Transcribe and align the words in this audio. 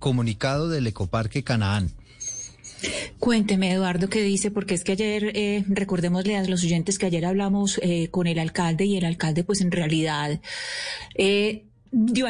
Comunicado 0.00 0.68
del 0.68 0.88
Ecoparque 0.88 1.44
Canaán. 1.44 1.92
Cuénteme, 3.20 3.70
Eduardo, 3.70 4.08
qué 4.08 4.20
dice, 4.20 4.50
porque 4.50 4.74
es 4.74 4.82
que 4.82 4.92
ayer, 4.92 5.30
eh, 5.36 5.64
recordémosle 5.68 6.36
a 6.36 6.44
los 6.44 6.64
oyentes 6.64 6.98
que 6.98 7.06
ayer 7.06 7.24
hablamos 7.24 7.78
eh, 7.80 8.08
con 8.10 8.26
el 8.26 8.40
alcalde 8.40 8.86
y 8.86 8.96
el 8.96 9.04
alcalde, 9.04 9.44
pues 9.44 9.60
en 9.60 9.70
realidad, 9.70 10.40
eh, 11.14 11.66
dio, 11.92 12.26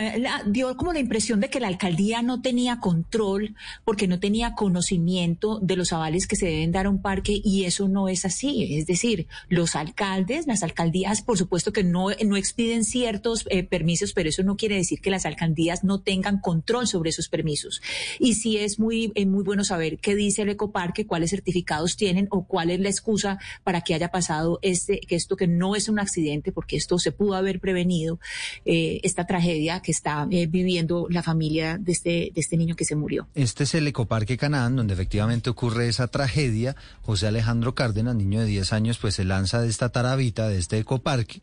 dio, 0.47 0.77
como 0.77 0.93
la 0.93 1.01
impresión 1.01 1.41
de 1.41 1.51
que 1.51 1.61
la 1.61 1.69
alcaldía 1.69 2.23
no 2.23 2.41
tenía 2.41 2.81
control 2.81 3.55
porque 3.85 4.09
no 4.09 4.19
tenía 4.19 4.55
conocimiento 4.55 5.59
de 5.61 5.77
los 5.77 5.93
avales 5.93 6.27
que 6.27 6.37
se 6.37 6.47
deben 6.47 6.73
dar 6.73 6.87
a 6.87 6.91
un 6.91 7.03
parque 7.03 7.41
y 7.43 7.65
eso 7.65 7.89
no 7.89 8.09
es 8.09 8.25
así. 8.25 8.79
Es 8.79 8.87
decir, 8.87 9.27
los 9.49 9.77
alcaldes, 9.77 10.47
las 10.47 10.63
alcaldías, 10.63 11.23
por 11.23 11.37
supuesto 11.37 11.73
que 11.73 11.85
no, 11.85 12.09
no 12.25 12.37
expiden 12.37 12.85
ciertos 12.85 13.45
eh, 13.51 13.63
permisos, 13.63 14.13
pero 14.13 14.29
eso 14.29 14.43
no 14.43 14.57
quiere 14.57 14.77
decir 14.77 15.01
que 15.01 15.11
las 15.11 15.27
alcaldías 15.27 15.85
no 15.85 16.01
tengan 16.01 16.41
control 16.41 16.87
sobre 16.87 17.11
esos 17.11 17.29
permisos. 17.29 17.83
Y 18.19 18.35
sí 18.35 18.57
es 18.57 18.79
muy, 18.79 19.13
eh, 19.15 19.27
muy 19.27 19.45
bueno 19.45 19.65
saber 19.65 19.99
qué 19.99 20.15
dice 20.15 20.43
el 20.43 20.49
ecoparque, 20.51 21.07
cuáles 21.07 21.31
certificados 21.31 21.97
tienen 21.97 22.29
o 22.31 22.47
cuál 22.47 22.71
es 22.71 22.81
la 22.81 22.89
excusa 22.89 23.39
para 23.63 23.83
que 23.83 23.95
haya 23.95 24.11
pasado 24.11 24.59
este, 24.63 25.01
que 25.01 25.17
esto 25.17 25.37
que 25.37 25.47
no 25.47 25.77
es 25.77 25.89
un 25.89 25.99
accidente, 25.99 26.53
porque 26.53 26.77
esto 26.77 26.99
se 26.99 27.13
pudo 27.13 27.35
haber 27.35 27.61
prevenido, 27.61 28.19
eh, 28.65 29.01
esta 29.03 29.27
tragedia 29.27 29.50
que 29.83 29.93
está 29.93 30.27
eh, 30.31 30.47
viviendo 30.47 31.07
la 31.11 31.23
familia 31.23 31.79
de 31.79 31.93
este, 31.93 32.11
de 32.35 32.41
este 32.41 32.57
niño 32.57 32.77
que 32.77 32.85
se 32.85 32.97
murió. 32.97 33.29
Este 33.35 33.65
es 33.65 33.75
el 33.75 33.87
Ecoparque 33.87 34.37
Canaán, 34.37 34.77
donde 34.77 34.95
efectivamente 34.95 35.51
ocurre 35.51 35.89
esa 35.89 36.09
tragedia. 36.09 36.77
José 37.03 37.27
Alejandro 37.27 37.75
Cárdenas, 37.75 38.15
niño 38.15 38.41
de 38.41 38.47
10 38.47 38.73
años, 38.73 38.99
pues 38.99 39.15
se 39.15 39.25
lanza 39.25 39.61
de 39.61 39.69
esta 39.69 39.91
tarabita, 39.91 40.49
de 40.49 40.59
este 40.59 40.79
ecoparque 40.79 41.43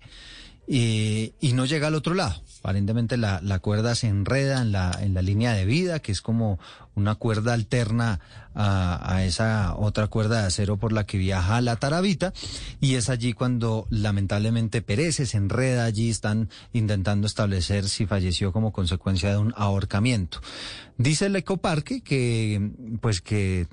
y, 0.67 1.33
y 1.39 1.53
no 1.53 1.65
llega 1.65 1.87
al 1.87 1.95
otro 1.95 2.13
lado. 2.13 2.43
Aparentemente 2.59 3.15
la, 3.15 3.39
la, 3.41 3.59
cuerda 3.59 3.95
se 3.95 4.07
enreda 4.07 4.61
en 4.61 4.73
la, 4.73 4.91
en 5.01 5.13
la 5.13 5.21
línea 5.21 5.53
de 5.53 5.63
vida, 5.63 5.99
que 5.99 6.11
es 6.11 6.21
como 6.21 6.59
una 6.95 7.15
cuerda 7.15 7.53
alterna 7.53 8.19
a, 8.53 9.15
a, 9.15 9.23
esa 9.23 9.75
otra 9.77 10.07
cuerda 10.07 10.41
de 10.41 10.47
acero 10.47 10.75
por 10.75 10.91
la 10.91 11.05
que 11.05 11.17
viaja 11.17 11.61
la 11.61 11.77
tarabita, 11.77 12.33
y 12.81 12.95
es 12.95 13.09
allí 13.09 13.31
cuando 13.31 13.87
lamentablemente 13.89 14.81
perece, 14.81 15.25
se 15.25 15.37
enreda 15.37 15.85
allí, 15.85 16.09
están 16.09 16.49
intentando 16.73 17.27
establecer 17.27 17.87
si 17.87 18.05
falleció 18.05 18.51
como 18.51 18.73
consecuencia 18.73 19.29
de 19.29 19.37
un 19.37 19.53
ahorcamiento. 19.55 20.41
Dice 20.97 21.27
el 21.27 21.35
ecoparque 21.37 22.01
que, 22.01 22.71
pues 22.99 23.21
que 23.21 23.67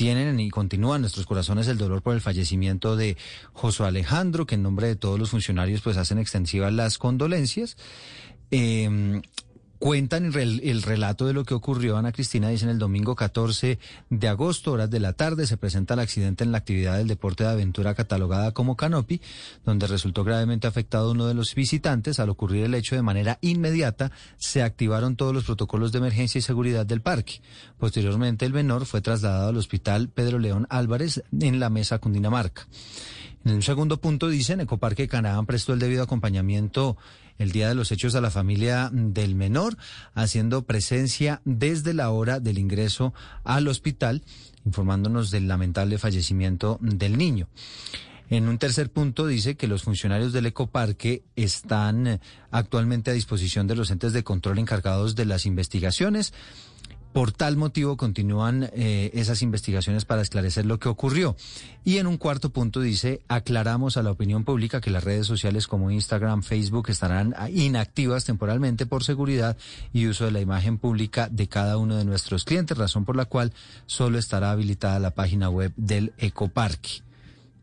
tienen 0.00 0.40
y 0.40 0.48
continúan 0.48 1.02
nuestros 1.02 1.26
corazones 1.26 1.68
el 1.68 1.76
dolor 1.76 2.00
por 2.00 2.14
el 2.14 2.22
fallecimiento 2.22 2.96
de 2.96 3.18
Josué 3.52 3.86
Alejandro, 3.86 4.46
que 4.46 4.54
en 4.54 4.62
nombre 4.62 4.86
de 4.86 4.96
todos 4.96 5.18
los 5.18 5.28
funcionarios 5.28 5.82
pues 5.82 5.98
hacen 5.98 6.16
extensivas 6.16 6.72
las 6.72 6.96
condolencias. 6.96 7.76
Eh, 8.50 8.88
cuentan 9.80 10.26
el, 10.26 10.60
el, 10.62 10.82
relato 10.82 11.26
de 11.26 11.32
lo 11.32 11.44
que 11.44 11.54
ocurrió. 11.54 11.96
Ana 11.96 12.12
Cristina 12.12 12.50
dicen 12.50 12.68
el 12.68 12.78
domingo 12.78 13.16
14 13.16 13.78
de 14.10 14.28
agosto, 14.28 14.72
horas 14.72 14.90
de 14.90 15.00
la 15.00 15.14
tarde, 15.14 15.46
se 15.46 15.56
presenta 15.56 15.94
el 15.94 16.00
accidente 16.00 16.44
en 16.44 16.52
la 16.52 16.58
actividad 16.58 16.98
del 16.98 17.08
deporte 17.08 17.44
de 17.44 17.50
aventura 17.50 17.94
catalogada 17.94 18.52
como 18.52 18.76
Canopy, 18.76 19.22
donde 19.64 19.86
resultó 19.86 20.22
gravemente 20.22 20.66
afectado 20.66 21.10
uno 21.10 21.26
de 21.26 21.34
los 21.34 21.54
visitantes. 21.54 22.20
Al 22.20 22.28
ocurrir 22.28 22.64
el 22.64 22.74
hecho 22.74 22.94
de 22.94 23.00
manera 23.02 23.38
inmediata, 23.40 24.12
se 24.36 24.62
activaron 24.62 25.16
todos 25.16 25.32
los 25.32 25.44
protocolos 25.44 25.92
de 25.92 25.98
emergencia 25.98 26.38
y 26.38 26.42
seguridad 26.42 26.84
del 26.84 27.00
parque. 27.00 27.40
Posteriormente, 27.78 28.44
el 28.44 28.52
menor 28.52 28.84
fue 28.84 29.00
trasladado 29.00 29.48
al 29.48 29.56
hospital 29.56 30.10
Pedro 30.10 30.38
León 30.38 30.66
Álvarez 30.68 31.24
en 31.32 31.58
la 31.58 31.70
mesa 31.70 31.98
Cundinamarca. 31.98 32.66
En 33.46 33.54
un 33.54 33.62
segundo 33.62 33.98
punto 33.98 34.28
dicen, 34.28 34.60
Ecoparque 34.60 35.08
Canadá 35.08 35.42
prestó 35.44 35.72
el 35.72 35.78
debido 35.78 36.02
acompañamiento 36.02 36.98
el 37.40 37.52
día 37.52 37.68
de 37.70 37.74
los 37.74 37.90
hechos 37.90 38.14
a 38.14 38.20
la 38.20 38.30
familia 38.30 38.90
del 38.92 39.34
menor, 39.34 39.78
haciendo 40.14 40.66
presencia 40.66 41.40
desde 41.46 41.94
la 41.94 42.10
hora 42.10 42.38
del 42.38 42.58
ingreso 42.58 43.14
al 43.44 43.66
hospital, 43.66 44.22
informándonos 44.66 45.30
del 45.30 45.48
lamentable 45.48 45.96
fallecimiento 45.96 46.78
del 46.82 47.16
niño. 47.16 47.48
En 48.28 48.46
un 48.46 48.58
tercer 48.58 48.90
punto 48.90 49.26
dice 49.26 49.56
que 49.56 49.66
los 49.66 49.82
funcionarios 49.82 50.34
del 50.34 50.46
ecoparque 50.46 51.24
están 51.34 52.20
actualmente 52.50 53.10
a 53.10 53.14
disposición 53.14 53.66
de 53.66 53.74
los 53.74 53.90
entes 53.90 54.12
de 54.12 54.22
control 54.22 54.58
encargados 54.58 55.16
de 55.16 55.24
las 55.24 55.46
investigaciones 55.46 56.34
por 57.12 57.32
tal 57.32 57.56
motivo 57.56 57.96
continúan 57.96 58.70
eh, 58.72 59.10
esas 59.14 59.42
investigaciones 59.42 60.04
para 60.04 60.22
esclarecer 60.22 60.66
lo 60.66 60.78
que 60.78 60.88
ocurrió. 60.88 61.36
Y 61.84 61.98
en 61.98 62.06
un 62.06 62.16
cuarto 62.16 62.50
punto 62.50 62.80
dice, 62.80 63.22
aclaramos 63.28 63.96
a 63.96 64.02
la 64.02 64.10
opinión 64.10 64.44
pública 64.44 64.80
que 64.80 64.90
las 64.90 65.04
redes 65.04 65.26
sociales 65.26 65.66
como 65.66 65.90
Instagram, 65.90 66.42
Facebook 66.42 66.90
estarán 66.90 67.34
inactivas 67.52 68.24
temporalmente 68.24 68.86
por 68.86 69.04
seguridad 69.04 69.56
y 69.92 70.06
uso 70.06 70.24
de 70.24 70.32
la 70.32 70.40
imagen 70.40 70.78
pública 70.78 71.28
de 71.28 71.48
cada 71.48 71.76
uno 71.78 71.96
de 71.96 72.04
nuestros 72.04 72.44
clientes, 72.44 72.76
razón 72.76 73.04
por 73.04 73.16
la 73.16 73.24
cual 73.24 73.52
solo 73.86 74.18
estará 74.18 74.50
habilitada 74.50 74.98
la 74.98 75.10
página 75.12 75.50
web 75.50 75.72
del 75.76 76.12
Ecoparque. 76.18 77.09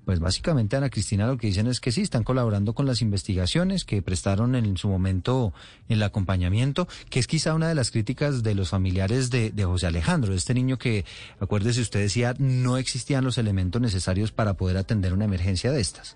Pues 0.07 0.21
básicamente, 0.21 0.77
Ana 0.77 0.89
Cristina, 0.89 1.27
lo 1.27 1.37
que 1.37 1.47
dicen 1.47 1.67
es 1.67 1.81
que 1.81 1.91
sí, 1.91 2.01
están 2.01 2.23
colaborando 2.23 2.73
con 2.73 2.85
las 2.85 3.01
investigaciones 3.01 3.83
que 3.83 4.01
prestaron 4.01 4.55
en 4.55 4.77
su 4.77 4.87
momento 4.87 5.51
el 5.89 6.01
acompañamiento, 6.01 6.87
que 7.09 7.19
es 7.19 7.27
quizá 7.27 7.53
una 7.53 7.67
de 7.67 7.75
las 7.75 7.91
críticas 7.91 8.41
de 8.41 8.55
los 8.55 8.69
familiares 8.69 9.31
de, 9.31 9.51
de 9.51 9.65
José 9.65 9.87
Alejandro, 9.87 10.33
este 10.33 10.53
niño 10.53 10.77
que, 10.77 11.03
acuérdese 11.41 11.81
usted 11.81 11.99
decía, 11.99 12.33
no 12.39 12.77
existían 12.77 13.25
los 13.25 13.37
elementos 13.37 13.81
necesarios 13.81 14.31
para 14.31 14.53
poder 14.53 14.77
atender 14.77 15.11
una 15.11 15.25
emergencia 15.25 15.73
de 15.73 15.81
estas. 15.81 16.15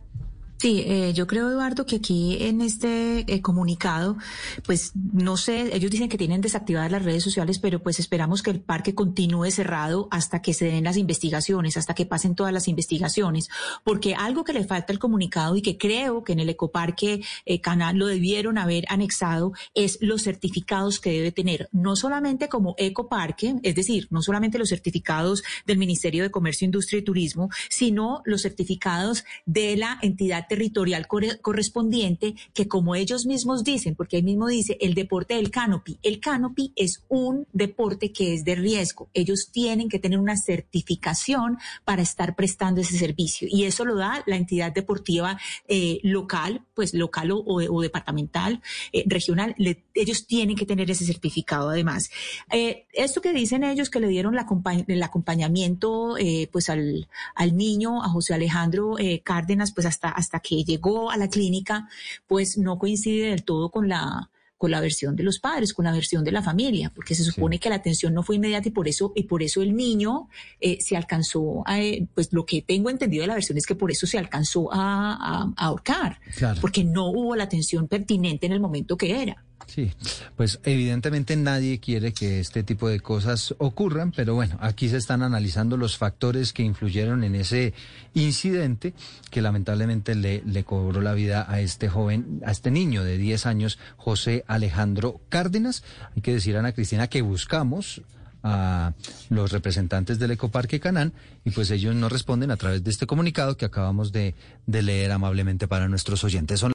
Sí, 0.62 0.84
eh, 0.86 1.12
yo 1.16 1.26
creo, 1.26 1.50
Eduardo, 1.50 1.88
que 1.88 1.96
aquí 1.96 2.38
en 2.40 2.62
este 2.62 3.22
eh, 3.22 3.42
comunicado, 3.42 4.16
pues 4.64 4.92
no 4.96 5.36
sé, 5.36 5.76
ellos 5.76 5.90
dicen 5.90 6.08
que 6.08 6.20
tienen 6.20 6.40
desactivadas 6.40 6.92
las 6.92 7.04
redes 7.04 7.24
sociales, 7.24 7.58
pero 7.58 7.82
pues 7.82 8.00
esperamos 8.00 8.44
que 8.44 8.52
el 8.52 8.60
parque 8.60 8.94
continúe 8.94 9.50
cerrado 9.50 10.08
hasta 10.12 10.44
que 10.44 10.54
se 10.54 10.66
den 10.66 10.84
las 10.84 10.98
investigaciones, 10.98 11.78
hasta 11.78 11.96
que 11.96 12.06
pasen 12.06 12.36
todas 12.36 12.54
las 12.54 12.68
investigaciones, 12.68 13.50
porque 13.84 14.14
algo 14.14 14.44
que 14.44 14.54
le 14.54 14.64
falta 14.64 14.94
al 14.94 15.00
comunicado 15.00 15.56
y 15.56 15.64
que 15.64 15.80
creo 15.80 16.24
que 16.24 16.34
en 16.34 16.40
el 16.40 16.50
ecoparque 16.50 17.24
eh, 17.48 17.60
Canal 17.60 17.98
lo 17.98 18.06
debieron 18.06 18.60
haber 18.60 18.86
anexado 18.90 19.54
es 19.74 19.98
los 20.00 20.22
certificados 20.22 21.00
que 21.00 21.10
debe 21.10 21.32
tener, 21.32 21.70
no 21.72 21.96
solamente 21.96 22.50
como 22.50 22.76
ecoparque, 22.78 23.56
es 23.64 23.74
decir, 23.74 24.08
no 24.12 24.22
solamente 24.22 24.60
los 24.60 24.70
certificados 24.70 25.42
del 25.66 25.80
Ministerio 25.80 26.22
de 26.22 26.30
Comercio, 26.30 26.66
Industria 26.66 27.00
y 27.00 27.04
Turismo, 27.04 27.50
sino 27.68 28.22
los 28.26 28.44
certificados 28.44 29.24
de 29.48 29.76
la 29.76 29.98
entidad 30.04 30.46
territorial 30.52 31.08
correspondiente 31.08 32.36
que 32.54 32.68
como 32.68 32.94
ellos 32.94 33.26
mismos 33.26 33.64
dicen, 33.64 33.96
porque 33.96 34.18
ahí 34.18 34.24
mismo 34.24 34.48
dice 34.50 34.78
el 34.82 34.96
deporte 34.96 35.36
del 35.36 35.50
canopy, 35.50 35.98
el 36.04 36.20
canopy 36.20 36.74
es 36.76 37.06
un 37.08 37.48
deporte 37.54 38.12
que 38.12 38.34
es 38.34 38.44
de 38.44 38.56
riesgo. 38.56 39.10
Ellos 39.14 39.48
tienen 39.54 39.88
que 39.88 39.98
tener 39.98 40.20
una 40.20 40.36
certificación 40.36 41.58
para 41.86 42.02
estar 42.02 42.36
prestando 42.36 42.82
ese 42.82 42.98
servicio 42.98 43.48
y 43.50 43.64
eso 43.64 43.86
lo 43.86 43.96
da 43.96 44.24
la 44.26 44.36
entidad 44.36 44.74
deportiva 44.74 45.40
eh, 45.70 46.00
local, 46.04 46.66
pues 46.74 46.94
local 46.94 47.32
o, 47.32 47.82
departamental, 47.82 48.62
eh, 48.92 49.06
regional. 49.08 49.56
Ellos 49.94 50.28
tienen 50.28 50.58
que 50.58 50.66
tener 50.66 50.92
ese 50.92 51.06
certificado 51.06 51.70
además. 51.70 52.10
Eh, 52.52 52.88
esto 52.92 53.22
que 53.22 53.32
dicen 53.32 53.64
ellos 53.64 53.90
que 53.90 54.02
le 54.02 54.10
dieron 54.10 54.36
el 54.36 55.04
acompañamiento 55.04 56.18
pues 56.52 56.70
al, 56.70 57.08
al 57.36 57.56
niño, 57.56 58.04
a 58.04 58.10
José 58.10 58.34
Alejandro 58.34 58.98
Cárdenas, 59.24 59.72
pues 59.72 59.88
hasta, 59.88 60.10
hasta 60.10 60.41
que 60.42 60.64
llegó 60.64 61.12
a 61.12 61.18
la 61.18 61.30
clínica, 61.30 61.88
pues 62.28 62.58
no 62.58 62.78
coincide 62.78 63.30
del 63.30 63.44
todo 63.44 63.70
con 63.70 63.88
la 63.88 64.30
con 64.62 64.70
la 64.70 64.80
versión 64.80 65.16
de 65.16 65.24
los 65.24 65.40
padres, 65.40 65.74
con 65.74 65.86
la 65.86 65.92
versión 65.92 66.24
de 66.24 66.32
la 66.32 66.44
familia, 66.44 66.92
porque 66.94 67.16
se 67.16 67.24
supone 67.24 67.56
sí. 67.56 67.60
que 67.62 67.70
la 67.70 67.78
atención 67.78 68.14
no 68.14 68.22
fue 68.22 68.36
inmediata 68.36 68.68
y 68.68 68.72
por 68.72 68.88
eso 68.88 69.12
y 69.16 69.24
por 69.24 69.42
eso 69.42 69.64
el 69.64 69.76
niño 69.76 70.30
eh, 70.60 70.78
se 70.80 70.96
alcanzó 70.96 71.64
a, 71.66 71.82
eh, 71.82 72.08
pues 72.14 72.32
lo 72.32 72.46
que 72.46 72.62
tengo 72.62 72.92
entendido 72.92 73.24
de 73.24 73.28
la 73.28 73.34
versión 73.34 73.58
es 73.58 73.66
que 73.66 73.74
por 73.74 73.90
eso 73.90 74.06
se 74.06 74.20
alcanzó 74.20 74.72
a, 74.72 75.14
a, 75.14 75.52
a 75.58 75.66
ahorcar, 75.66 76.20
claro. 76.38 76.62
porque 76.62 76.84
no 76.84 77.10
hubo 77.10 77.36
la 77.36 77.46
atención 77.46 77.88
pertinente 77.88 78.46
en 78.46 78.52
el 78.52 78.60
momento 78.60 78.98
que 78.98 79.24
era. 79.24 79.44
Sí, 79.68 79.92
pues 80.36 80.60
evidentemente 80.64 81.36
nadie 81.36 81.80
quiere 81.80 82.14
que 82.14 82.40
este 82.40 82.64
tipo 82.64 82.90
de 82.90 83.00
cosas 83.00 83.56
ocurran, 83.58 84.12
pero 84.12 84.36
bueno, 84.36 84.58
aquí 84.60 84.90
se 84.90 84.98
están 84.98 85.24
analizando 85.24 85.78
los 85.78 85.98
factores 85.98 86.54
que 86.54 86.64
influyeron 86.64 87.24
en 87.24 87.36
ese 87.36 87.74
incidente 88.14 88.94
que 89.30 89.42
lamentablemente 89.42 90.16
le, 90.16 90.64
cobró 90.64 91.02
la 91.02 91.14
vida 91.14 91.46
a 91.50 91.62
este 91.62 91.90
joven, 91.90 92.42
a 92.46 92.52
este 92.52 92.72
niño 92.72 93.04
de 93.04 93.18
10 93.18 93.46
años, 93.46 93.80
José 93.98 94.44
Alejandro 94.48 95.22
Cárdenas. 95.30 95.84
Hay 96.16 96.22
que 96.22 96.34
decir, 96.34 96.58
Ana 96.58 96.74
Cristina, 96.74 97.08
que 97.08 97.22
buscamos 97.22 98.02
a 98.44 98.94
los 99.30 99.52
representantes 99.52 100.20
del 100.20 100.32
Ecoparque 100.32 100.80
Canán 100.80 101.14
y 101.46 101.52
pues 101.52 101.70
ellos 101.72 101.96
no 101.96 102.10
responden 102.10 102.52
a 102.52 102.58
través 102.58 102.84
de 102.84 102.90
este 102.90 103.06
comunicado 103.06 103.58
que 103.58 103.66
acabamos 103.66 104.12
de, 104.12 104.36
de 104.66 104.82
leer 104.82 105.12
amablemente 105.12 105.68
para 105.68 105.88
nuestros 105.88 106.24
oyentes. 106.24 106.60
Son 106.60 106.70